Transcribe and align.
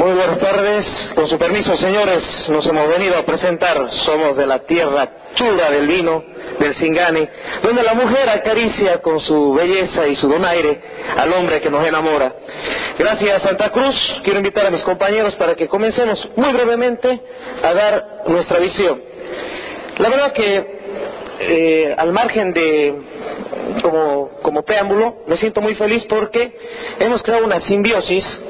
Muy 0.00 0.14
buenas 0.14 0.38
tardes. 0.38 1.12
Con 1.14 1.28
su 1.28 1.36
permiso, 1.36 1.76
señores, 1.76 2.48
nos 2.48 2.66
hemos 2.66 2.88
venido 2.88 3.18
a 3.18 3.22
presentar. 3.22 3.92
Somos 3.92 4.34
de 4.34 4.46
la 4.46 4.60
tierra 4.60 5.10
chula 5.34 5.70
del 5.70 5.86
vino, 5.86 6.24
del 6.58 6.72
Singani, 6.72 7.28
donde 7.62 7.82
la 7.82 7.92
mujer 7.92 8.30
acaricia 8.30 9.02
con 9.02 9.20
su 9.20 9.52
belleza 9.52 10.06
y 10.06 10.16
su 10.16 10.26
donaire 10.26 10.80
al 11.18 11.30
hombre 11.34 11.60
que 11.60 11.68
nos 11.68 11.86
enamora. 11.86 12.34
Gracias 12.98 13.42
Santa 13.42 13.68
Cruz, 13.72 14.22
quiero 14.24 14.38
invitar 14.38 14.64
a 14.64 14.70
mis 14.70 14.82
compañeros 14.84 15.36
para 15.36 15.54
que 15.54 15.68
comencemos 15.68 16.26
muy 16.34 16.50
brevemente 16.50 17.20
a 17.62 17.74
dar 17.74 18.22
nuestra 18.26 18.58
visión. 18.58 19.02
La 19.98 20.08
verdad 20.08 20.32
que 20.32 20.80
eh, 21.40 21.94
al 21.94 22.10
margen 22.14 22.54
de, 22.54 22.94
como, 23.82 24.30
como 24.40 24.62
preámbulo, 24.62 25.24
me 25.26 25.36
siento 25.36 25.60
muy 25.60 25.74
feliz 25.74 26.06
porque 26.06 26.56
hemos 26.98 27.22
creado 27.22 27.44
una 27.44 27.60
simbiosis 27.60 28.40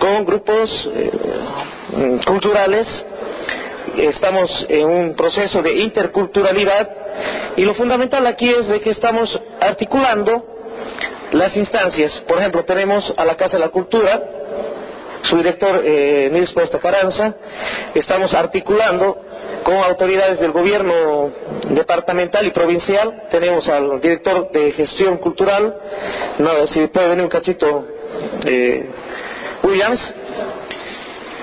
con 0.00 0.24
grupos 0.24 0.90
eh, 0.92 1.10
culturales. 2.26 3.06
Estamos 3.96 4.66
en 4.68 4.88
un 4.88 5.14
proceso 5.14 5.62
de 5.62 5.74
interculturalidad 5.74 6.88
y 7.56 7.64
lo 7.64 7.74
fundamental 7.74 8.26
aquí 8.26 8.48
es 8.48 8.66
de 8.66 8.80
que 8.80 8.90
estamos 8.90 9.40
articulando 9.60 10.44
las 11.32 11.56
instancias. 11.56 12.18
Por 12.26 12.38
ejemplo, 12.38 12.64
tenemos 12.64 13.12
a 13.16 13.24
la 13.24 13.36
Casa 13.36 13.58
de 13.58 13.64
la 13.64 13.70
Cultura, 13.70 14.22
su 15.22 15.36
director 15.36 15.82
eh, 15.84 16.30
Nils 16.32 16.52
Puesta 16.52 16.78
Caranza, 16.78 17.34
estamos 17.94 18.32
articulando 18.34 19.18
con 19.64 19.74
autoridades 19.76 20.40
del 20.40 20.52
gobierno 20.52 21.30
departamental 21.68 22.46
y 22.46 22.52
provincial. 22.52 23.24
Tenemos 23.30 23.68
al 23.68 24.00
director 24.00 24.50
de 24.50 24.72
gestión 24.72 25.18
cultural, 25.18 25.76
no, 26.38 26.66
si 26.66 26.86
puede 26.86 27.08
venir 27.08 27.24
un 27.24 27.30
cachito, 27.30 27.84
eh, 28.46 28.86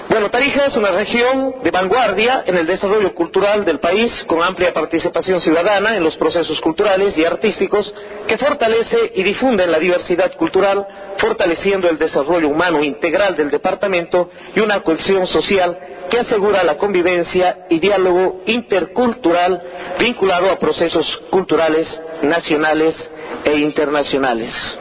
Bueno, 0.10 0.30
Tarija 0.30 0.66
es 0.66 0.76
una 0.76 0.92
región 0.92 1.56
de 1.64 1.72
vanguardia 1.72 2.44
en 2.46 2.58
el 2.58 2.66
desarrollo 2.66 3.14
cultural 3.14 3.66
del 3.66 3.80
país, 3.80 4.24
con 4.26 4.42
amplia 4.42 4.74
participación 4.74 5.42
ciudadana 5.42 5.96
en 5.96 6.04
los 6.04 6.18
procesos 6.18 6.60
culturales 6.62 7.18
y 7.18 7.26
artísticos 7.26 7.94
que 8.26 8.38
fortalece 8.38 9.12
y 9.16 9.24
difunde 9.24 9.68
la 9.68 9.80
diversidad 9.80 10.34
cultural, 10.36 10.88
fortaleciendo 11.18 11.90
el 11.90 11.98
desarrollo 11.98 12.48
humano 12.48 12.84
integral 12.84 13.36
del 13.36 13.52
departamento 13.52 14.30
y 14.56 14.62
una 14.62 14.82
cohesión 14.82 15.28
social 15.28 15.78
que 16.10 16.20
asegura 16.20 16.64
la 16.64 16.78
convivencia 16.78 17.66
y 17.70 17.80
diálogo 17.80 18.42
intercultural 18.46 19.62
vinculado 20.00 20.50
a 20.50 20.58
procesos 20.58 21.18
culturales 21.30 22.02
nacionales 22.22 23.12
e 23.44 23.58
internacionales. 23.58 24.80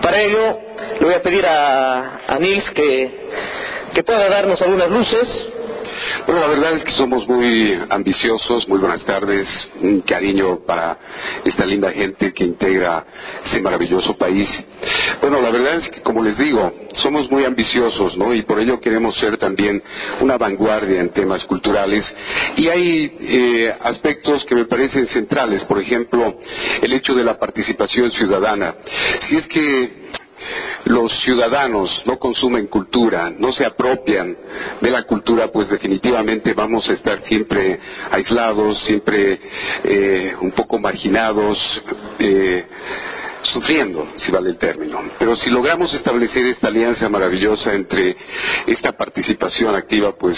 Para 0.00 0.20
ello, 0.22 0.58
le 0.98 1.04
voy 1.04 1.14
a 1.14 1.22
pedir 1.22 1.46
a, 1.46 2.20
a 2.26 2.38
Nils 2.38 2.70
que, 2.70 3.10
que 3.94 4.02
pueda 4.02 4.28
darnos 4.28 4.60
algunas 4.62 4.90
luces 4.90 5.48
bueno, 6.26 6.40
la 6.40 6.46
verdad 6.48 6.72
es 6.74 6.84
que 6.84 6.90
somos 6.92 7.26
muy 7.28 7.78
ambiciosos. 7.88 8.68
Muy 8.68 8.78
buenas 8.78 9.02
tardes. 9.04 9.70
Un 9.80 10.00
cariño 10.00 10.60
para 10.66 10.98
esta 11.44 11.64
linda 11.64 11.90
gente 11.90 12.32
que 12.32 12.44
integra 12.44 13.06
ese 13.44 13.60
maravilloso 13.60 14.16
país. 14.16 14.48
Bueno, 15.20 15.40
la 15.40 15.50
verdad 15.50 15.74
es 15.76 15.88
que, 15.88 16.02
como 16.02 16.22
les 16.22 16.38
digo, 16.38 16.72
somos 16.94 17.30
muy 17.30 17.44
ambiciosos, 17.44 18.16
¿no? 18.16 18.34
Y 18.34 18.42
por 18.42 18.58
ello 18.58 18.80
queremos 18.80 19.16
ser 19.16 19.36
también 19.38 19.82
una 20.20 20.36
vanguardia 20.38 21.00
en 21.00 21.10
temas 21.10 21.44
culturales. 21.44 22.14
Y 22.56 22.68
hay 22.68 23.16
eh, 23.20 23.76
aspectos 23.80 24.44
que 24.44 24.54
me 24.54 24.64
parecen 24.66 25.06
centrales. 25.06 25.64
Por 25.64 25.80
ejemplo, 25.80 26.38
el 26.82 26.92
hecho 26.92 27.14
de 27.14 27.24
la 27.24 27.38
participación 27.38 28.10
ciudadana. 28.10 28.76
Si 29.20 29.36
es 29.36 29.48
que 29.48 30.06
los 30.86 31.12
ciudadanos 31.18 32.04
no 32.06 32.16
consumen 32.18 32.68
cultura, 32.68 33.30
no 33.36 33.50
se 33.50 33.66
apropian 33.66 34.36
de 34.80 34.90
la 34.90 35.02
cultura, 35.02 35.48
pues 35.50 35.68
definitivamente 35.68 36.54
vamos 36.54 36.88
a 36.88 36.92
estar 36.92 37.20
siempre 37.22 37.80
aislados, 38.12 38.78
siempre 38.82 39.40
eh, 39.82 40.36
un 40.40 40.52
poco 40.52 40.78
marginados. 40.78 41.82
Eh, 42.18 42.64
sufriendo, 43.42 44.08
si 44.16 44.32
vale 44.32 44.50
el 44.50 44.58
término. 44.58 45.00
Pero 45.20 45.36
si 45.36 45.50
logramos 45.50 45.94
establecer 45.94 46.46
esta 46.46 46.66
alianza 46.66 47.08
maravillosa 47.08 47.72
entre 47.74 48.16
esta 48.66 48.92
participación 48.92 49.74
activa, 49.76 50.16
pues 50.16 50.36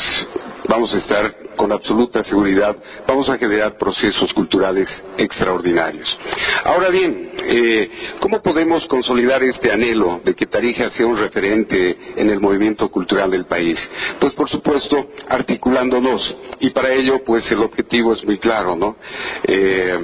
vamos 0.68 0.94
a 0.94 0.98
estar 0.98 1.34
con 1.56 1.72
absoluta 1.72 2.22
seguridad, 2.22 2.76
vamos 3.06 3.28
a 3.28 3.38
generar 3.38 3.76
procesos 3.76 4.32
culturales 4.32 5.04
extraordinarios. 5.16 6.18
Ahora 6.64 6.90
bien, 6.90 7.32
eh, 7.42 7.90
¿cómo 8.20 8.40
podemos 8.42 8.86
consolidar 8.86 9.42
este 9.42 9.72
anhelo 9.72 10.20
de 10.24 10.34
que 10.34 10.46
Tarija 10.46 10.90
sea 10.90 11.06
un 11.06 11.18
referente 11.18 11.96
en 12.16 12.30
el 12.30 12.40
movimiento 12.40 12.88
cultural 12.90 13.30
del 13.30 13.46
país? 13.46 13.78
Pues 14.20 14.34
por 14.34 14.48
supuesto, 14.48 15.08
articulándonos. 15.28 16.36
Y 16.60 16.70
para 16.70 16.92
ello, 16.92 17.24
pues 17.24 17.50
el 17.50 17.62
objetivo 17.62 18.12
es 18.12 18.24
muy 18.24 18.38
claro, 18.38 18.76
¿no? 18.76 18.96
Eh, 19.44 19.98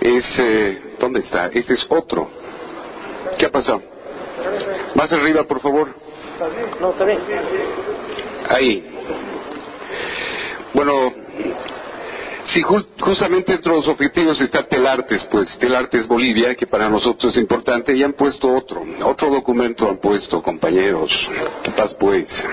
es, 0.00 0.38
eh, 0.38 0.82
¿dónde 0.98 1.20
está? 1.20 1.46
Este 1.46 1.74
es 1.74 1.86
otro. 1.88 2.30
¿Qué 3.38 3.46
ha 3.46 3.50
pasado? 3.50 3.82
Más 4.94 5.12
arriba, 5.12 5.44
por 5.44 5.60
favor. 5.60 5.88
No, 6.80 6.90
está 6.90 7.04
bien. 7.04 7.18
Ahí. 8.48 8.84
Bueno, 10.78 11.12
sí, 12.44 12.62
justamente 13.00 13.54
entre 13.54 13.72
los 13.72 13.88
objetivos 13.88 14.40
está 14.40 14.62
Telartes, 14.62 15.24
pues 15.24 15.58
Telartes 15.58 16.06
Bolivia, 16.06 16.54
que 16.54 16.68
para 16.68 16.88
nosotros 16.88 17.34
es 17.34 17.42
importante, 17.42 17.96
y 17.96 18.04
han 18.04 18.12
puesto 18.12 18.54
otro, 18.54 18.84
otro 19.04 19.28
documento 19.28 19.88
han 19.88 19.96
puesto, 19.96 20.40
compañeros. 20.40 21.10
¿Qué 21.64 21.72
pues? 21.98 22.46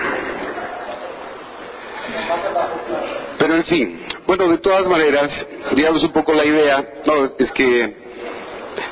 Pero 3.38 3.54
en 3.54 3.64
fin, 3.64 4.04
bueno, 4.26 4.48
de 4.48 4.58
todas 4.58 4.88
maneras, 4.88 5.46
digamos 5.76 6.02
un 6.02 6.10
poco 6.10 6.32
la 6.32 6.44
idea, 6.44 6.84
no, 7.06 7.30
es 7.38 7.52
que 7.52 7.96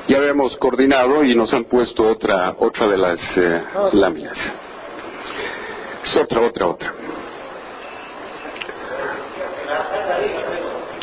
ya 0.07 0.19
habíamos 0.19 0.57
coordinado 0.59 1.25
y 1.25 1.35
nos 1.35 1.53
han 1.55 1.65
puesto 1.65 2.05
otra, 2.05 2.55
otra 2.57 2.87
de 2.87 2.99
las 2.99 3.37
eh, 3.37 3.65
láminas. 3.95 4.53
Es 6.05 6.17
otra, 6.19 6.41
otra, 6.41 6.67
otra. 6.69 7.04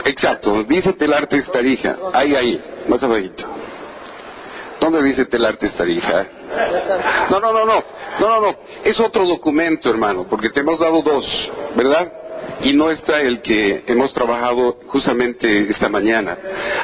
Exacto, 0.06 0.64
dice 0.64 0.94
Telartes 0.94 1.52
Tarija, 1.52 1.98
ahí, 2.14 2.36
ahí, 2.36 2.64
más 2.88 3.02
abajito. 3.04 3.46
¿Dónde 4.80 5.04
dice 5.04 5.26
Telartes 5.26 5.74
Tarija? 5.74 6.28
No, 7.30 7.40
no, 7.40 7.54
no, 7.54 7.66
no, 7.66 7.84
no, 8.20 8.30
no, 8.30 8.42
no, 8.42 8.56
es 8.84 9.00
otro 9.00 9.28
documento, 9.28 9.90
hermano, 9.90 10.26
porque 10.30 10.50
te 10.50 10.62
hemos 10.62 10.80
dado 10.80 11.02
dos, 11.02 11.52
¿verdad? 11.76 12.12
y 12.64 12.74
no 12.74 12.90
está 12.90 13.22
el 13.22 13.42
que 13.42 13.84
hemos 13.88 14.14
trabajado 14.14 14.78
justamente 14.88 15.70
esta 15.70 15.90
mañana, 15.90 16.38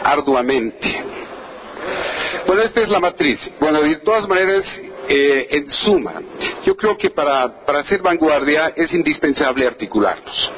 arduamente. 0.04 1.04
Bueno, 2.46 2.64
esta 2.64 2.82
es 2.82 2.90
la 2.90 3.00
matriz. 3.00 3.52
Bueno, 3.60 3.82
de 3.82 3.98
todas 3.98 4.28
maneras, 4.28 4.66
eh, 5.08 5.48
en 5.52 5.72
suma, 5.72 6.14
yo 6.66 6.76
creo 6.76 6.98
que 6.98 7.10
para, 7.10 7.66
para 7.66 7.80
hacer 7.80 8.02
vanguardia 8.02 8.74
es 8.76 8.94
indispensable 8.94 9.68
articularnos. 9.68 10.52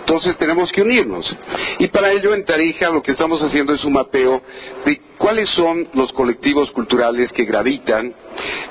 Entonces 0.00 0.36
tenemos 0.36 0.72
que 0.72 0.82
unirnos. 0.82 1.34
Y 1.78 1.88
para 1.88 2.10
ello 2.10 2.34
en 2.34 2.44
Tarija 2.44 2.90
lo 2.90 3.02
que 3.02 3.12
estamos 3.12 3.42
haciendo 3.42 3.72
es 3.72 3.84
un 3.84 3.92
mapeo 3.92 4.42
de 4.84 5.00
cuáles 5.16 5.48
son 5.50 5.88
los 5.94 6.12
colectivos 6.12 6.70
culturales 6.72 7.32
que 7.32 7.44
gravitan 7.44 8.14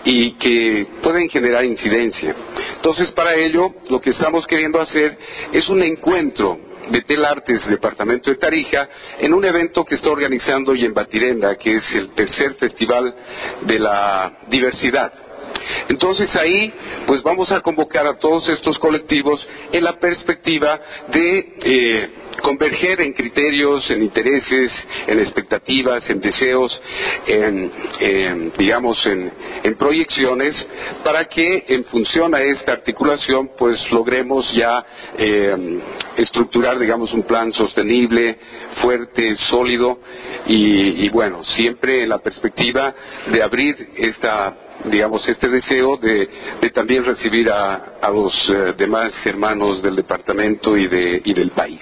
y 0.03 0.33
que 0.33 0.87
pueden 1.01 1.29
generar 1.29 1.63
incidencia. 1.63 2.35
Entonces 2.75 3.11
para 3.11 3.35
ello 3.35 3.73
lo 3.89 4.01
que 4.01 4.09
estamos 4.09 4.45
queriendo 4.47 4.81
hacer 4.81 5.17
es 5.51 5.69
un 5.69 5.81
encuentro 5.83 6.59
de 6.89 7.01
Telartes, 7.03 7.67
departamento 7.69 8.31
de 8.31 8.37
Tarija, 8.37 8.89
en 9.19 9.33
un 9.33 9.45
evento 9.45 9.85
que 9.85 9.95
está 9.95 10.09
organizando 10.09 10.73
y 10.73 10.85
en 10.85 10.93
Batirenda, 10.93 11.55
que 11.55 11.75
es 11.75 11.95
el 11.95 12.09
tercer 12.09 12.55
festival 12.55 13.15
de 13.61 13.79
la 13.79 14.39
diversidad. 14.47 15.28
Entonces 15.89 16.35
ahí, 16.35 16.73
pues 17.05 17.23
vamos 17.23 17.51
a 17.51 17.61
convocar 17.61 18.05
a 18.07 18.17
todos 18.17 18.47
estos 18.49 18.77
colectivos 18.79 19.47
en 19.71 19.83
la 19.83 19.99
perspectiva 19.99 20.79
de 21.11 21.55
eh, 21.61 22.09
converger 22.41 23.01
en 23.01 23.13
criterios, 23.13 23.89
en 23.91 24.03
intereses, 24.03 24.87
en 25.07 25.19
expectativas, 25.19 26.09
en 26.09 26.19
deseos, 26.19 26.81
en, 27.25 28.51
digamos, 28.57 29.05
en, 29.05 29.31
proyecciones, 29.77 30.67
para 31.03 31.25
que 31.25 31.65
en 31.67 31.85
función 31.85 32.35
a 32.35 32.41
esta 32.41 32.73
articulación, 32.73 33.51
pues 33.57 33.91
logremos 33.91 34.51
ya 34.51 34.85
eh, 35.17 35.79
estructurar, 36.17 36.77
digamos, 36.79 37.13
un 37.13 37.23
plan 37.23 37.53
sostenible, 37.53 38.37
fuerte, 38.75 39.35
sólido 39.35 39.99
y, 40.47 41.05
y 41.05 41.09
bueno, 41.09 41.43
siempre 41.43 42.03
en 42.03 42.09
la 42.09 42.19
perspectiva 42.19 42.93
de 43.31 43.41
abrir 43.41 43.89
esta 43.95 44.68
digamos, 44.85 45.27
este 45.27 45.49
deseo 45.49 45.97
de, 45.97 46.29
también 46.73 47.03
recibir 47.03 47.49
a, 47.51 48.09
los 48.11 48.49
eh, 48.49 48.73
demás 48.77 49.13
hermanos 49.25 49.81
del 49.81 49.95
departamento 49.95 50.77
y, 50.77 50.87
de, 50.87 51.21
y 51.23 51.33
del 51.33 51.51
país. 51.51 51.81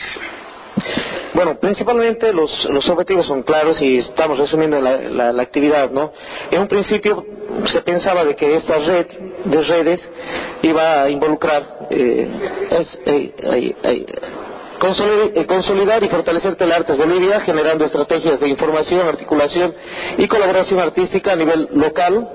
Bueno, 1.34 1.60
principalmente 1.60 2.34
los, 2.34 2.66
los 2.66 2.88
objetivos 2.90 3.26
son 3.26 3.44
claros 3.44 3.82
y 3.82 3.98
estamos 3.98 4.40
resumiendo 4.40 4.80
la, 4.82 5.32
la, 5.32 5.42
actividad, 5.42 5.92
¿no? 5.92 6.12
En 6.52 6.62
un 6.62 6.68
principio 6.68 7.26
se 7.66 7.82
pensaba 7.82 8.24
de 8.26 8.36
que 8.36 8.56
esta 8.56 8.78
red 8.78 9.08
de 9.46 9.62
redes 9.62 10.02
va 10.76 11.04
a 11.04 11.10
involucrar 11.10 11.88
eh, 11.90 12.28
consolidar 15.48 16.04
y 16.04 16.10
fortalecer 16.10 16.56
Telartes 16.56 16.98
Bolivia, 16.98 17.40
generando 17.42 17.86
estrategias 17.86 18.40
de 18.40 18.48
información, 18.48 19.08
articulación 19.08 19.74
y 20.18 20.28
colaboración 20.28 20.80
artística 20.80 21.34
a 21.34 21.36
nivel 21.36 21.70
local, 21.74 22.30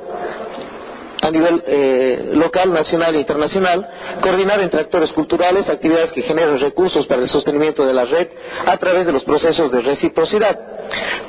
a 1.23 1.31
nivel 1.31 1.63
eh, 1.67 2.31
local, 2.35 2.73
nacional 2.73 3.15
e 3.15 3.21
internacional, 3.21 3.89
coordinar 4.21 4.61
entre 4.61 4.81
actores 4.81 5.13
culturales 5.13 5.69
actividades 5.69 6.11
que 6.13 6.23
generen 6.23 6.59
recursos 6.59 7.07
para 7.07 7.23
el 7.23 7.29
sostenimiento 7.29 7.87
de 7.87 7.95
la 7.95 8.05
red 8.05 8.29
a 8.67 8.77
través 8.77 9.07
de 9.07 9.13
los 9.13 9.23
procesos 9.23 9.71
de 9.71 9.83
reciprocidad, 9.83 10.59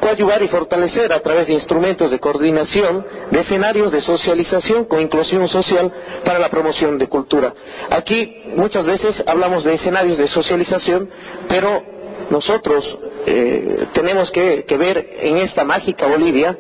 coadyuvar 0.02 0.42
y 0.42 0.48
fortalecer 0.48 1.14
a 1.14 1.20
través 1.20 1.46
de 1.46 1.54
instrumentos 1.54 2.10
de 2.10 2.20
coordinación 2.20 3.06
de 3.30 3.40
escenarios 3.40 3.92
de 3.92 4.02
socialización 4.02 4.86
con 4.86 5.00
inclusión 5.00 5.48
social 5.48 5.94
para 6.26 6.40
la 6.40 6.50
promoción 6.50 6.98
de 6.98 7.08
cultura. 7.08 7.54
Aquí 7.92 8.44
muchas 8.56 8.86
veces 8.86 9.24
hablamos 9.28 9.64
de 9.64 9.76
escenarios 9.76 10.18
de 10.18 10.28
socialización, 10.28 11.08
pero 11.48 11.84
nosotros 12.30 12.98
eh, 13.26 13.86
tenemos 13.94 14.32
que, 14.32 14.66
ver 14.78 15.18
en 15.22 15.38
esta 15.38 15.64
mágica 15.64 16.08
Bolivia 16.08 16.58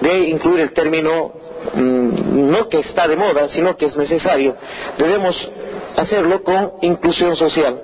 de 0.00 0.18
incluir 0.28 0.60
el 0.60 0.72
término 0.72 1.43
no 1.74 2.68
que 2.68 2.78
está 2.80 3.08
de 3.08 3.16
moda, 3.16 3.48
sino 3.48 3.76
que 3.76 3.86
es 3.86 3.96
necesario. 3.96 4.56
Debemos 4.98 5.48
hacerlo 5.96 6.42
con 6.42 6.74
inclusión 6.82 7.36
social. 7.36 7.80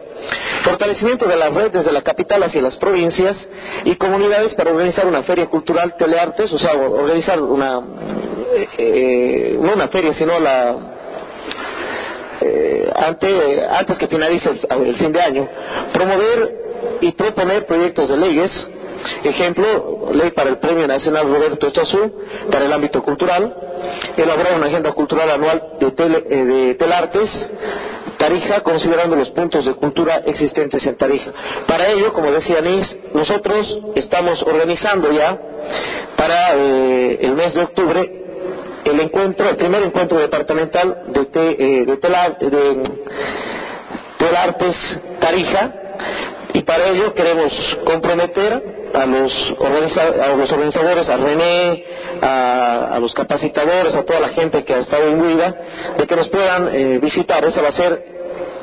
Fortalecimiento 0.63 1.27
de 1.27 1.37
las 1.37 1.55
redes 1.55 1.73
desde 1.73 1.93
la 1.93 2.03
capital 2.03 2.43
hacia 2.43 2.61
las 2.61 2.77
provincias 2.77 3.49
y 3.85 3.97
comunidades 3.97 4.55
para 4.55 4.71
organizar 4.71 5.07
una 5.07 5.23
feria 5.23 5.47
cultural 5.47 5.97
teleartes, 5.97 6.53
o 6.53 6.59
sea, 6.59 6.75
organizar 6.75 7.41
una, 7.41 7.81
eh, 8.55 8.69
eh, 8.77 9.59
no 9.61 9.73
una 9.73 9.89
feria, 9.89 10.13
sino 10.13 10.39
la, 10.39 10.77
eh, 12.43 12.91
antes 12.95 13.99
que 13.99 14.07
finalice 14.09 14.51
el, 14.51 14.97
fin 14.97 15.13
de 15.13 15.21
año, 15.21 15.49
promover 15.93 16.99
y 17.01 17.13
proponer 17.13 17.67
proyectos 17.67 18.09
de 18.09 18.17
leyes 18.17 18.69
Ejemplo, 19.25 20.11
ley 20.13 20.31
para 20.33 20.51
el 20.51 20.59
Premio 20.59 20.87
Nacional 20.87 21.29
Roberto 21.29 21.71
Chazú 21.71 22.13
para 22.51 22.65
el 22.65 22.73
ámbito 22.73 23.03
cultural, 23.03 23.55
elaborar 24.17 24.57
una 24.57 24.67
agenda 24.67 24.93
cultural 24.93 25.31
anual 25.31 25.63
de, 25.79 25.87
eh, 25.89 26.45
de 26.45 26.75
Telartes, 26.75 27.51
Tarija, 28.17 28.61
considerando 28.61 29.17
los 29.17 29.31
puntos 29.31 29.65
de 29.65 29.75
cultura 29.75 30.19
existentes 30.27 30.87
en 30.87 30.97
Tarija. 30.97 31.33
Para 31.67 31.89
ello, 31.89 32.13
como 32.13 32.31
decía 32.31 32.61
Nis, 32.61 32.97
nosotros 33.15 33.79
estamos 33.95 34.43
organizando 34.43 35.11
ya 35.13 35.39
para 36.17 36.55
eh, 36.55 37.19
el 37.23 37.35
mes 37.35 37.55
de 37.55 37.63
octubre 37.63 38.17
el 38.85 39.01
encuentro, 39.01 39.49
el 39.49 39.57
primer 39.57 39.83
encuentro 39.83 40.19
departamental 40.19 41.05
de, 41.09 41.21
eh, 41.33 41.85
de, 41.87 42.51
de 42.51 42.91
Telartes 44.19 45.01
Tarija, 45.19 45.75
y 46.53 46.63
para 46.63 46.89
ello 46.89 47.15
queremos 47.15 47.79
comprometer 47.85 48.80
a 48.93 49.07
los, 49.07 49.55
a 49.61 50.37
los 50.37 50.53
organizadores, 50.53 51.09
a 51.09 51.17
René, 51.17 51.85
a, 52.23 52.99
los 53.01 53.15
capacitadores, 53.15 53.95
a 53.95 54.03
toda 54.05 54.21
la 54.21 54.29
gente 54.29 54.65
que 54.65 54.75
ha 54.75 54.79
estado 54.79 55.09
imbuida, 55.09 55.55
de 55.97 56.07
que 56.07 56.17
nos 56.17 56.29
puedan 56.29 56.69
eh, 56.73 56.99
visitar. 57.01 57.45
Ese 57.45 57.61
va 57.61 57.69
a 57.69 57.73
ser 57.73 58.21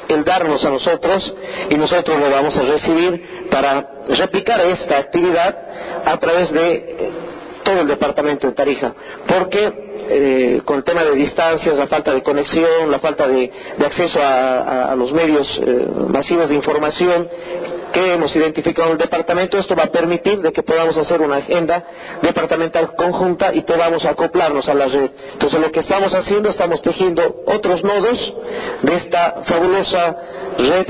el 0.08 0.24
darnos 0.24 0.64
a 0.64 0.70
nosotros 0.70 1.34
y 1.70 1.76
nosotros 1.76 2.20
lo 2.20 2.30
vamos 2.30 2.58
a 2.58 2.64
recibir 2.64 3.48
para 3.50 3.90
replicar 4.08 4.62
esta 4.62 4.98
actividad 4.98 5.58
a 6.06 6.18
través 6.18 6.52
de 6.52 6.74
eh, 6.76 7.10
todo 7.64 7.82
el 7.82 7.88
departamento 7.88 8.48
de 8.48 8.54
Tarija. 8.54 8.94
Porque 9.28 9.74
eh, 10.10 10.62
con 10.64 10.78
el 10.78 10.84
tema 10.84 11.04
de 11.04 11.12
distancias, 11.16 11.76
la 11.76 11.88
falta 11.88 12.14
de 12.14 12.24
conexión, 12.24 12.90
la 12.90 13.00
falta 13.00 13.28
de, 13.28 13.52
acceso 13.84 14.20
a, 14.22 14.96
los 14.96 15.12
medios 15.12 15.62
masivos 16.08 16.48
de 16.50 16.56
información, 16.56 17.28
que 17.92 18.14
hemos 18.14 18.36
identificado 18.36 18.88
en 18.90 18.94
el 18.94 18.98
departamento, 18.98 19.58
esto 19.58 19.76
va 19.76 19.84
a 19.84 19.92
permitir 19.92 20.42
de 20.42 20.52
que 20.52 20.64
podamos 20.64 20.98
hacer 20.98 21.22
una 21.22 21.38
agenda 21.38 21.84
departamental 22.22 22.96
conjunta 22.96 23.54
y 23.54 23.62
podamos 23.62 24.06
acoplarnos 24.06 24.68
a 24.70 24.74
la 24.74 24.88
red. 24.88 25.12
Entonces 25.34 25.60
lo 25.60 25.72
que 25.72 25.80
estamos 25.80 26.14
haciendo, 26.14 26.50
estamos 26.50 26.82
tejiendo 26.82 27.44
otros 27.46 27.84
nodos 27.84 28.34
de 28.82 28.96
esta 28.96 29.42
fabulosa 29.46 30.16
red 30.58 30.88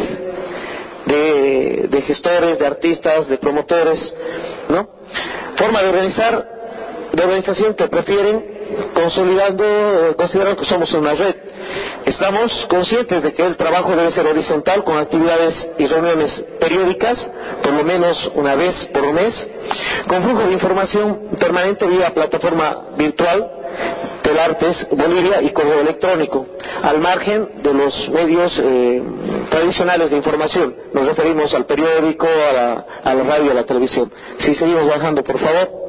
de, 1.07 2.01
gestores, 2.05 2.59
de 2.59 2.65
artistas, 2.65 3.27
de 3.27 3.37
promotores, 3.37 4.13
¿no? 4.69 4.89
Forma 5.55 5.81
de 5.81 5.89
organizar, 5.89 7.09
de 7.13 7.23
organización 7.23 7.73
que 7.73 7.87
prefieren 7.87 8.57
consolidando, 8.93 9.63
eh, 9.65 10.15
considerando 10.15 10.59
que 10.59 10.65
somos 10.65 10.91
una 10.93 11.13
red. 11.13 11.35
Estamos 12.07 12.65
conscientes 12.69 13.21
de 13.21 13.33
que 13.33 13.45
el 13.45 13.57
trabajo 13.57 13.93
debe 13.93 14.11
ser 14.11 14.25
horizontal 14.27 14.85
con 14.85 14.97
actividades 14.97 15.69
y 15.77 15.87
reuniones 15.87 16.41
periódicas, 16.57 17.29
por 17.61 17.73
lo 17.73 17.83
menos 17.83 18.31
una 18.33 18.55
vez 18.55 18.85
por 18.93 19.11
mes, 19.11 19.47
con 20.07 20.23
flujo 20.23 20.43
de 20.43 20.53
información 20.53 21.31
permanente 21.37 21.85
vía 21.85 22.13
plataforma 22.13 22.91
virtual, 22.97 23.51
Telartes 24.21 24.87
Bolivia 24.89 25.41
y 25.41 25.49
correo 25.49 25.81
electrónico, 25.81 26.45
al 26.81 27.01
margen 27.01 27.61
de 27.61 27.73
los 27.73 28.07
medios 28.07 28.57
eh, 28.57 29.03
tradicionales 29.49 30.09
de 30.09 30.15
información. 30.15 30.77
Nos 30.93 31.07
referimos 31.07 31.53
al 31.53 31.65
periódico, 31.65 32.25
a 32.25 32.53
la, 32.53 32.85
a 33.03 33.13
la 33.13 33.23
radio, 33.25 33.51
a 33.51 33.53
la 33.53 33.65
televisión. 33.65 34.09
Si 34.37 34.53
seguimos 34.53 34.87
bajando, 34.87 35.25
por 35.25 35.37
favor. 35.39 35.87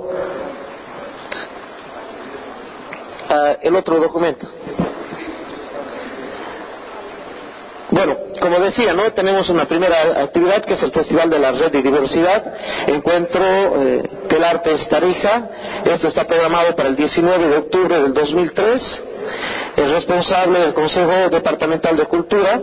el 3.62 3.76
otro 3.76 4.00
documento. 4.00 4.48
Bueno, 7.98 8.16
como 8.40 8.60
decía, 8.60 8.92
¿no? 8.92 9.10
Tenemos 9.10 9.50
una 9.50 9.64
primera 9.64 10.22
actividad 10.22 10.64
que 10.64 10.74
es 10.74 10.82
el 10.84 10.92
Festival 10.92 11.30
de 11.30 11.40
la 11.40 11.50
Red 11.50 11.72
de 11.72 11.82
Diversidad, 11.82 12.44
Encuentro 12.86 13.44
eh, 13.44 14.08
Telartes 14.28 14.88
Tarija. 14.88 15.50
Esto 15.84 16.06
está 16.06 16.24
programado 16.24 16.76
para 16.76 16.90
el 16.90 16.94
19 16.94 17.48
de 17.48 17.56
octubre 17.56 18.00
del 18.00 18.14
2003 18.14 19.02
el 19.76 19.90
responsable 19.92 20.60
del 20.60 20.74
Consejo 20.74 21.28
Departamental 21.30 21.96
de 21.96 22.06
Cultura, 22.06 22.60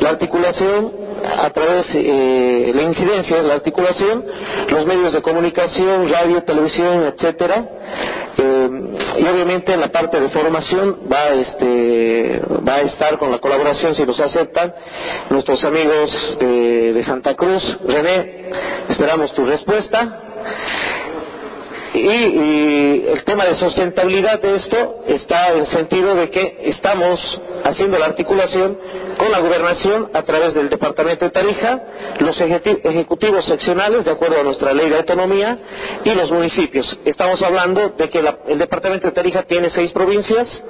la 0.00 0.10
articulación 0.10 0.92
a 1.38 1.50
través 1.50 1.92
de 1.92 2.68
eh, 2.68 2.72
la 2.74 2.82
incidencia 2.82 3.36
de 3.36 3.42
la 3.42 3.54
articulación, 3.54 4.24
los 4.70 4.86
medios 4.86 5.12
de 5.12 5.22
comunicación, 5.22 6.08
radio, 6.08 6.42
televisión, 6.44 7.04
etcétera, 7.04 7.68
eh, 8.38 8.70
y 9.18 9.26
obviamente 9.26 9.72
en 9.72 9.80
la 9.80 9.88
parte 9.88 10.20
de 10.20 10.28
formación 10.28 11.00
va, 11.12 11.28
este, 11.30 12.40
va 12.66 12.76
a 12.76 12.80
estar 12.82 13.18
con 13.18 13.30
la 13.30 13.38
colaboración, 13.38 13.94
si 13.94 14.06
nos 14.06 14.20
aceptan, 14.20 14.74
nuestros 15.30 15.64
amigos 15.64 16.36
de, 16.38 16.92
de 16.92 17.02
Santa 17.02 17.34
Cruz. 17.34 17.78
René, 17.86 18.50
esperamos 18.88 19.32
tu 19.34 19.44
respuesta. 19.44 20.22
Y, 21.94 23.06
el 23.08 23.24
tema 23.24 23.46
de 23.46 23.54
sustentabilidad 23.54 24.40
de 24.40 24.54
esto 24.56 25.00
está 25.06 25.52
en 25.52 25.60
el 25.60 25.66
sentido 25.66 26.14
de 26.14 26.30
que 26.30 26.58
estamos 26.64 27.40
haciendo 27.64 27.98
la 27.98 28.06
articulación 28.06 28.78
con 29.16 29.32
la 29.32 29.40
gobernación 29.40 30.10
a 30.12 30.22
través 30.22 30.54
del 30.54 30.68
Departamento 30.68 31.24
de 31.24 31.30
Tarija, 31.30 31.82
los 32.20 32.38
ejecutivos 32.40 33.44
seccionales 33.46 34.04
de 34.04 34.10
acuerdo 34.10 34.40
a 34.40 34.42
nuestra 34.42 34.72
ley 34.74 34.90
de 34.90 34.96
autonomía 34.96 35.58
y 36.04 36.14
los 36.14 36.30
municipios. 36.30 36.98
Estamos 37.04 37.42
hablando 37.42 37.90
de 37.90 38.10
que 38.10 38.22
el 38.48 38.58
Departamento 38.58 39.06
de 39.06 39.12
Tarija 39.12 39.42
tiene 39.44 39.70
seis 39.70 39.90
provincias, 39.92 40.62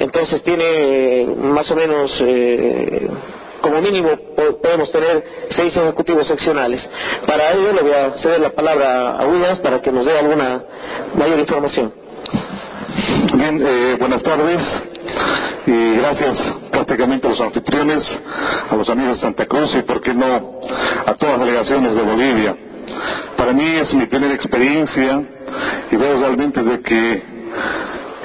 entonces 0.00 0.42
tiene 0.42 1.26
más 1.36 1.70
o 1.70 1.76
menos... 1.76 2.20
Eh, 2.20 3.08
como 3.66 3.82
mínimo 3.82 4.10
podemos 4.62 4.92
tener 4.92 5.24
seis 5.48 5.76
ejecutivos 5.76 6.24
seccionales. 6.28 6.88
Para 7.26 7.50
ello 7.50 7.72
le 7.72 7.82
voy 7.82 7.92
a 7.92 8.16
ceder 8.16 8.38
la 8.40 8.50
palabra 8.50 9.16
a 9.18 9.26
Williams 9.26 9.58
para 9.58 9.82
que 9.82 9.90
nos 9.90 10.06
dé 10.06 10.16
alguna 10.16 10.62
mayor 11.16 11.40
información. 11.40 11.92
Bien, 13.34 13.66
eh, 13.66 13.96
buenas 13.98 14.22
tardes 14.22 14.88
y 15.66 15.96
gracias 15.96 16.38
prácticamente 16.70 17.26
a 17.26 17.30
los 17.30 17.40
anfitriones, 17.40 18.20
a 18.70 18.76
los 18.76 18.88
amigos 18.88 19.16
de 19.16 19.22
Santa 19.22 19.46
Cruz 19.46 19.74
y, 19.74 19.82
por 19.82 20.00
qué 20.00 20.14
no, 20.14 20.60
a 21.04 21.14
todas 21.14 21.36
las 21.36 21.40
delegaciones 21.40 21.96
de 21.96 22.02
Bolivia. 22.02 22.56
Para 23.36 23.52
mí 23.52 23.64
es 23.64 23.92
mi 23.94 24.06
primera 24.06 24.32
experiencia 24.32 25.24
y 25.90 25.96
veo 25.96 26.20
realmente 26.20 26.62
de 26.62 26.80
que 26.82 27.22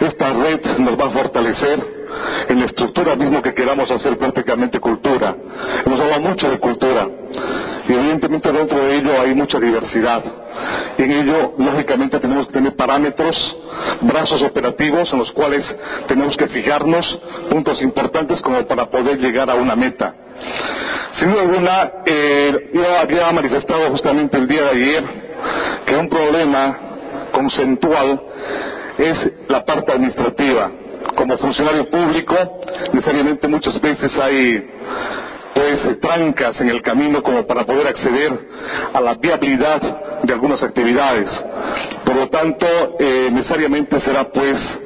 esta 0.02 0.34
red 0.34 0.64
nos 0.78 1.00
va 1.00 1.08
a 1.08 1.10
fortalecer 1.10 2.01
en 2.48 2.60
la 2.60 2.66
estructura 2.66 3.16
mismo 3.16 3.42
que 3.42 3.54
queramos 3.54 3.90
hacer 3.92 4.18
prácticamente 4.18 4.80
cultura. 4.80 5.36
Hemos 5.86 6.00
hablado 6.00 6.22
mucho 6.22 6.50
de 6.50 6.60
cultura 6.60 7.08
y 7.88 7.94
evidentemente 7.94 8.52
dentro 8.52 8.80
de 8.80 8.96
ello 8.96 9.20
hay 9.20 9.34
mucha 9.34 9.60
diversidad. 9.60 10.24
Y 10.98 11.04
en 11.04 11.12
ello, 11.12 11.54
lógicamente, 11.58 12.20
tenemos 12.20 12.48
que 12.48 12.54
tener 12.54 12.76
parámetros, 12.76 13.58
brazos 14.02 14.42
operativos 14.44 15.12
en 15.14 15.20
los 15.20 15.32
cuales 15.32 15.78
tenemos 16.08 16.38
que 16.38 16.48
fijarnos 16.48 17.20
puntos 17.50 17.82
importantes 17.82 18.42
como 18.42 18.66
para 18.66 18.90
poder 18.90 19.20
llegar 19.20 19.50
a 19.50 19.56
una 19.56 19.76
meta. 19.76 20.14
Sin 21.12 21.32
duda 21.32 21.42
alguna, 21.42 21.92
eh, 22.06 22.72
yo 22.74 23.00
había 23.00 23.32
manifestado 23.32 23.90
justamente 23.90 24.38
el 24.38 24.48
día 24.48 24.64
de 24.64 24.70
ayer 24.70 25.04
que 25.86 25.96
un 25.96 26.10
problema 26.10 26.78
conceptual 27.32 28.22
es 28.98 29.32
la 29.48 29.66
parte 29.66 29.92
administrativa 29.92 30.72
como 31.16 31.38
funcionario 31.38 31.90
público, 31.90 32.36
necesariamente 32.94 33.48
muchas 33.48 33.80
veces 33.80 34.18
hay 34.20 34.70
pues 35.54 36.00
trancas 36.00 36.62
en 36.62 36.70
el 36.70 36.82
camino 36.82 37.22
como 37.22 37.46
para 37.46 37.66
poder 37.66 37.88
acceder 37.88 38.32
a 38.94 39.02
la 39.02 39.16
viabilidad 39.16 40.22
de 40.24 40.34
algunas 40.34 40.64
actividades. 40.64 41.46
Por 42.06 42.16
lo 42.16 42.30
tanto, 42.30 42.66
eh, 43.00 43.30
necesariamente 43.32 44.00
será 44.00 44.30
pues 44.32 44.82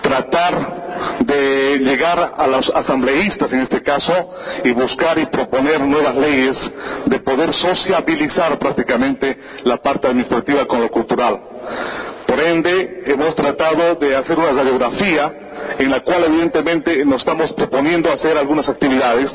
tratar 0.00 0.80
de 1.20 1.78
llegar 1.78 2.34
a 2.36 2.46
los 2.46 2.70
asambleístas 2.74 3.52
en 3.52 3.60
este 3.60 3.82
caso 3.82 4.12
y 4.64 4.72
buscar 4.72 5.18
y 5.18 5.26
proponer 5.26 5.80
nuevas 5.80 6.16
leyes 6.16 6.70
de 7.06 7.18
poder 7.20 7.52
sociabilizar 7.52 8.58
prácticamente 8.58 9.38
la 9.64 9.76
parte 9.78 10.08
administrativa 10.08 10.66
con 10.66 10.80
lo 10.80 10.90
cultural. 10.90 11.40
Por 12.40 12.48
ende, 12.48 13.02
hemos 13.04 13.34
tratado 13.34 13.96
de 13.96 14.16
hacer 14.16 14.38
una 14.38 14.52
radiografía 14.52 15.30
en 15.78 15.90
la 15.90 16.00
cual 16.00 16.24
evidentemente 16.24 17.04
nos 17.04 17.20
estamos 17.20 17.52
proponiendo 17.52 18.10
hacer 18.10 18.38
algunas 18.38 18.66
actividades. 18.66 19.30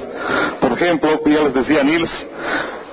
Por 0.59 0.71
ejemplo, 0.71 1.21
ya 1.23 1.43
les 1.43 1.53
decía 1.53 1.83
Nils, 1.83 2.27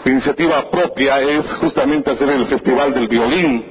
iniciativa 0.04 0.71
propia 0.71 1.19
es 1.21 1.54
justamente 1.54 2.11
hacer 2.11 2.28
el 2.28 2.45
Festival 2.45 2.92
del 2.92 3.09
Violín, 3.09 3.64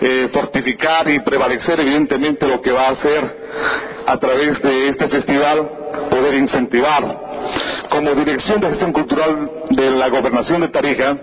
eh, 0.00 0.28
fortificar 0.32 1.08
y 1.08 1.20
prevalecer 1.20 1.78
evidentemente 1.78 2.48
lo 2.48 2.60
que 2.60 2.72
va 2.72 2.88
a 2.88 2.90
hacer 2.90 3.38
a 4.06 4.16
través 4.16 4.60
de 4.60 4.88
este 4.88 5.06
festival, 5.06 5.70
poder 6.10 6.34
incentivar. 6.34 7.20
Como 7.90 8.12
dirección 8.16 8.58
de 8.58 8.70
gestión 8.70 8.92
cultural 8.92 9.48
de 9.70 9.90
la 9.92 10.08
gobernación 10.08 10.62
de 10.62 10.68
Tarija, 10.70 11.16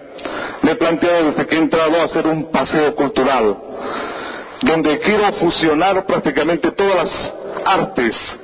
me 0.61 0.71
he 0.71 0.75
planteado 0.75 1.31
desde 1.31 1.45
que 1.47 1.55
he 1.55 1.59
entrado 1.59 2.01
hacer 2.01 2.25
un 2.25 2.49
paseo 2.49 2.95
cultural 2.95 3.57
donde 4.61 4.99
quiero 4.99 5.31
fusionar 5.33 6.05
prácticamente 6.05 6.71
todas 6.71 6.95
las 6.95 7.33
artes. 7.65 8.39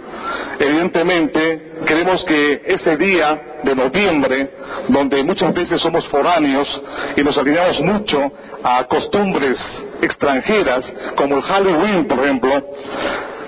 Evidentemente, 0.60 1.74
queremos 1.86 2.24
que 2.26 2.64
ese 2.66 2.98
día 2.98 3.60
de 3.64 3.76
noviembre, 3.76 4.52
donde 4.88 5.24
muchas 5.24 5.54
veces 5.54 5.80
somos 5.80 6.06
foráneos 6.08 6.82
y 7.16 7.22
nos 7.22 7.38
alineamos 7.38 7.80
mucho 7.82 8.32
a 8.64 8.84
costumbres 8.86 9.86
extranjeras, 10.02 10.92
como 11.16 11.38
el 11.38 11.44
Halloween, 11.44 12.08
por 12.08 12.20
ejemplo, 12.20 12.64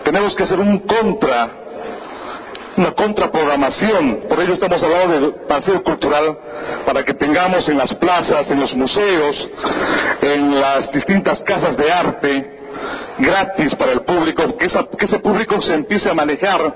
tenemos 0.04 0.36
que 0.36 0.44
hacer 0.44 0.60
un 0.60 0.80
contra, 0.80 1.50
una 2.78 2.92
contraprogramación. 2.92 4.22
Por 4.30 4.40
ello 4.42 4.54
estamos 4.54 4.82
hablando 4.82 5.20
de 5.20 5.32
paseo 5.48 5.84
cultural 5.84 6.38
para 6.86 7.04
que 7.04 7.14
tengamos 7.16 7.68
en 7.70 7.78
las 7.78 7.94
plazas, 7.96 8.50
en 8.52 8.60
los 8.60 8.76
museos, 8.76 9.50
en 10.22 10.60
las 10.60 10.92
distintas 10.92 11.42
casas 11.44 11.76
de 11.76 11.92
arte, 11.92 12.59
gratis 13.20 13.76
para 13.76 13.92
el 13.92 14.02
público, 14.02 14.58
que, 14.58 14.66
ese 14.66 15.20
público 15.20 15.62
se 15.62 15.74
empiece 15.74 16.10
a 16.10 16.14
manejar 16.14 16.76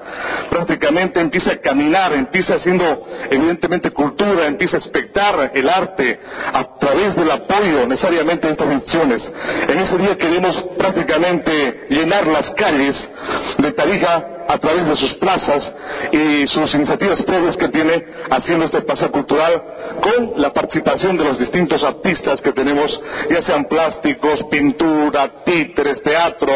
prácticamente, 0.49 1.19
empiece 1.19 1.51
a 1.51 1.61
caminar, 1.61 2.13
empiece 2.13 2.53
haciendo 2.53 3.05
evidentemente 3.29 3.91
cultura, 3.91 4.45
empiece 4.45 4.75
a 4.75 4.79
expectar 4.79 5.51
el 5.53 5.69
arte 5.69 6.19
a 6.53 6.77
través 6.77 7.15
del 7.15 7.31
apoyo 7.31 7.87
necesariamente 7.87 8.47
de 8.47 8.53
estas 8.53 8.71
instituciones. 8.71 9.31
En 9.67 9.79
ese 9.79 9.97
día 9.97 10.17
queremos 10.17 10.61
prácticamente 10.77 11.87
llenar 11.89 12.27
las 12.27 12.51
calles 12.51 13.09
de 13.57 13.71
Tarija 13.71 14.32
a 14.47 14.57
través 14.57 14.87
de 14.87 14.95
sus 14.95 15.13
plazas 15.15 15.73
y 16.11 16.47
sus 16.47 16.73
iniciativas 16.75 17.21
previas 17.23 17.57
que 17.57 17.69
tiene 17.69 18.05
haciendo 18.29 18.65
este 18.65 18.81
paseo 18.81 19.11
cultural 19.11 19.63
con 20.01 20.41
la 20.41 20.53
participación 20.53 21.17
de 21.17 21.23
los 21.23 21.39
distintos 21.39 21.83
artistas 21.83 22.41
que 22.41 22.51
tenemos, 22.51 22.99
ya 23.29 23.41
sean 23.41 23.65
plásticos, 23.65 24.43
pintura, 24.43 25.43
títeres, 25.43 26.01
teatro, 26.01 26.53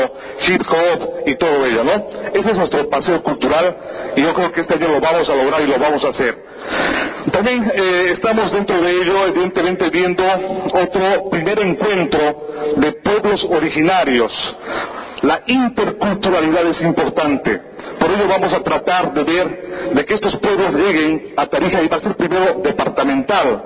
hip 0.48 0.62
hop 0.68 1.28
y 1.28 1.36
todo 1.36 1.66
ello, 1.66 1.84
¿no? 1.84 2.08
Ese 2.34 2.52
es 2.52 2.58
nuestro 2.58 2.90
paseo 2.90 3.24
cultural 3.24 3.78
y 4.16 4.22
yo 4.22 4.34
creo 4.34 4.52
que 4.52 4.62
este 4.62 4.76
año 4.76 4.90
lo 4.90 5.02
vamos 5.02 5.30
a 5.30 5.36
lograr 5.36 5.62
y 5.62 5.68
lo 5.68 5.78
vamos 5.78 6.04
a 6.06 6.10
hacer. 6.10 6.48
También 7.32 7.72
eh, 7.76 8.10
estamos 8.12 8.52
dentro 8.52 8.82
de 8.82 8.92
ello, 8.92 9.28
evidentemente, 9.28 9.90
viendo 9.90 10.24
otro 10.74 11.30
primer 11.30 11.60
encuentro 11.60 12.48
de 12.78 12.92
pueblos 12.94 13.46
originarios. 13.46 14.56
La 15.22 15.42
interculturalidad 15.46 16.68
es 16.68 16.82
importante. 16.82 17.62
Por 18.00 18.12
ello 18.12 18.28
vamos 18.28 18.54
a 18.54 18.62
tratar 18.62 19.14
de 19.14 19.24
ver 19.24 19.92
de 19.94 20.06
que 20.06 20.14
estos 20.14 20.36
pueblos 20.38 20.74
lleguen 20.74 21.34
a 21.36 21.46
Tarija 21.48 21.82
y 21.82 21.88
va 21.88 21.98
a 21.98 22.00
ser 22.00 22.16
primero 22.16 22.62
departamental. 22.64 23.64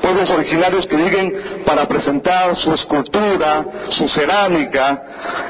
Pueblos 0.00 0.30
originarios 0.30 0.86
que 0.86 0.96
lleguen 0.96 1.62
para 1.64 1.86
presentar 1.86 2.56
su 2.56 2.72
escultura, 2.72 3.64
su 3.88 4.08
cerámica, 4.08 5.04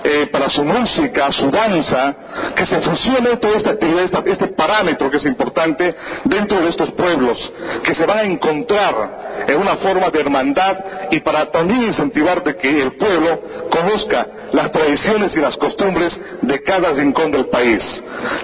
eh, 0.04 0.26
para 0.30 0.48
su 0.48 0.64
música, 0.64 1.30
su 1.32 1.50
danza, 1.50 2.14
que 2.54 2.66
se 2.66 2.80
fusione 2.80 3.36
toda 3.36 3.56
esta 3.56 3.70
actividad, 3.70 4.26
este 4.26 4.48
parámetro 4.48 5.10
que 5.10 5.16
es 5.18 5.26
importante 5.26 5.94
dentro 6.24 6.60
de 6.60 6.68
estos 6.68 6.90
pueblos, 6.92 7.52
que 7.82 7.94
se 7.94 8.06
van 8.06 8.18
a 8.18 8.22
encontrar 8.22 9.44
en 9.46 9.60
una 9.60 9.76
forma 9.76 10.08
de 10.10 10.20
hermandad 10.20 10.76
y 11.10 11.20
para 11.20 11.50
también 11.50 11.84
incentivar 11.84 12.42
de 12.42 12.56
que 12.56 12.82
el 12.82 12.92
pueblo 12.96 13.40
conozca 13.70 14.26
las 14.52 14.72
tradiciones 14.72 15.36
y 15.36 15.40
las 15.40 15.56
costumbres 15.56 16.18
de 16.42 16.62
cada 16.62 16.90
rincón 16.92 17.30
del 17.30 17.46
país. 17.46 17.95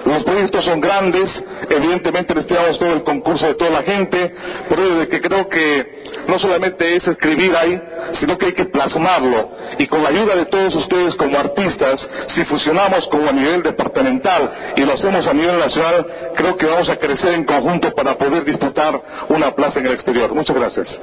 Los 0.05 0.23
proyectos 0.23 0.65
son 0.65 0.81
grandes, 0.81 1.43
evidentemente 1.69 2.33
necesitamos 2.33 2.79
todo 2.79 2.93
el 2.93 3.03
concurso 3.03 3.47
de 3.47 3.55
toda 3.55 3.71
la 3.71 3.83
gente, 3.83 4.33
pero 4.69 4.97
de 4.97 5.07
que 5.07 5.21
creo 5.21 5.47
que 5.47 6.03
no 6.27 6.39
solamente 6.39 6.95
es 6.95 7.07
escribir 7.07 7.55
ahí, 7.55 7.81
sino 8.13 8.37
que 8.37 8.47
hay 8.47 8.53
que 8.53 8.65
plasmarlo. 8.65 9.51
Y 9.77 9.87
con 9.87 10.03
la 10.03 10.09
ayuda 10.09 10.35
de 10.35 10.45
todos 10.45 10.75
ustedes 10.75 11.15
como 11.15 11.37
artistas, 11.37 12.09
si 12.27 12.45
fusionamos 12.45 13.07
como 13.07 13.29
a 13.29 13.31
nivel 13.31 13.63
departamental 13.63 14.73
y 14.75 14.81
lo 14.81 14.93
hacemos 14.93 15.25
a 15.27 15.33
nivel 15.33 15.59
nacional, 15.59 16.05
creo 16.35 16.57
que 16.57 16.65
vamos 16.65 16.89
a 16.89 16.97
crecer 16.97 17.33
en 17.33 17.45
conjunto 17.45 17.93
para 17.93 18.17
poder 18.17 18.43
disputar 18.45 19.01
una 19.29 19.51
plaza 19.55 19.79
en 19.79 19.87
el 19.87 19.93
exterior. 19.93 20.33
Muchas 20.33 20.55
gracias. 20.55 20.99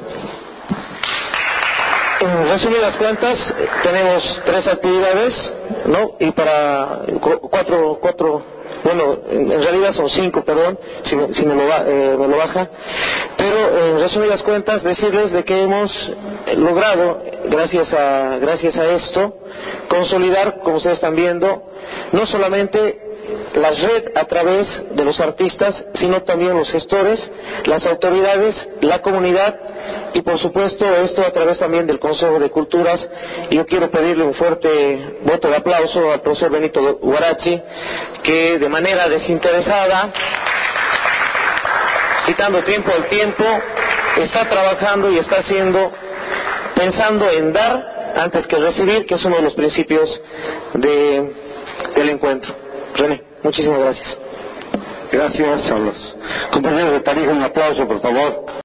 En 2.20 2.48
resumidas 2.48 2.96
cuentas, 2.96 3.54
tenemos 3.82 4.42
tres 4.44 4.66
actividades, 4.66 5.54
¿no? 5.86 6.16
Y 6.18 6.30
para 6.32 7.00
cuatro, 7.50 7.98
cuatro 8.00 8.42
bueno, 8.84 9.18
en, 9.30 9.50
realidad 9.62 9.92
son 9.92 10.08
cinco, 10.08 10.42
perdón, 10.42 10.78
si, 11.02 11.16
me, 11.16 11.54
lo, 11.54 11.62
eh, 11.62 12.16
me, 12.18 12.28
lo, 12.28 12.36
baja, 12.36 12.68
pero 13.36 13.86
en 13.86 14.00
resumidas 14.00 14.42
cuentas 14.42 14.82
decirles 14.82 15.32
de 15.32 15.44
que 15.44 15.62
hemos 15.62 16.12
logrado, 16.56 17.22
gracias 17.46 17.92
a, 17.92 18.38
gracias 18.38 18.78
a 18.78 18.86
esto, 18.86 19.38
consolidar, 19.88 20.60
como 20.60 20.76
ustedes 20.76 20.96
están 20.96 21.16
viendo, 21.16 21.62
no 22.12 22.26
solamente 22.26 23.09
la 23.54 23.70
red 23.70 24.12
a 24.14 24.24
través 24.24 24.82
de 24.90 25.04
los 25.04 25.20
artistas, 25.20 25.84
sino 25.94 26.22
también 26.22 26.56
los 26.56 26.70
gestores, 26.70 27.30
las 27.64 27.86
autoridades, 27.86 28.68
la 28.80 29.02
comunidad 29.02 29.58
y 30.14 30.22
por 30.22 30.38
supuesto 30.38 30.84
esto 30.96 31.22
a 31.22 31.32
través 31.32 31.58
también 31.58 31.86
del 31.86 31.98
Consejo 31.98 32.38
de 32.38 32.50
Culturas. 32.50 33.08
Yo 33.50 33.66
quiero 33.66 33.90
pedirle 33.90 34.24
un 34.24 34.34
fuerte 34.34 35.18
voto 35.22 35.48
de 35.48 35.56
aplauso 35.56 36.12
al 36.12 36.20
profesor 36.20 36.50
Benito 36.50 36.98
Guarachi, 36.98 37.60
que 38.22 38.58
de 38.58 38.68
manera 38.68 39.08
desinteresada, 39.08 40.12
quitando 42.26 42.62
tiempo 42.62 42.92
al 42.92 43.06
tiempo, 43.06 43.44
está 44.16 44.48
trabajando 44.48 45.10
y 45.10 45.18
está 45.18 45.36
haciendo, 45.36 45.90
pensando 46.74 47.28
en 47.30 47.52
dar 47.52 48.14
antes 48.16 48.46
que 48.46 48.56
recibir, 48.56 49.06
que 49.06 49.14
es 49.14 49.24
uno 49.24 49.36
de 49.36 49.42
los 49.42 49.54
principios 49.54 50.20
del 50.74 52.08
encuentro. 52.08 52.69
René, 52.96 53.22
muchísimas 53.42 53.78
gracias. 53.80 54.18
Gracias 55.12 55.70
a 55.70 55.78
los 55.78 56.16
compañeros 56.52 56.92
de 56.92 57.00
Tarija, 57.00 57.32
un 57.32 57.42
aplauso, 57.42 57.86
por 57.86 58.00
favor. 58.00 58.59